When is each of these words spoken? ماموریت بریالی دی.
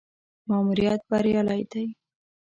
ماموریت 0.47 1.01
بریالی 1.09 1.63
دی. 1.71 1.85